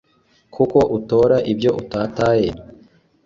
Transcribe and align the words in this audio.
kuko 0.53 0.79
utora 0.97 1.35
ibyo 1.51 1.69
utataye 1.81 2.49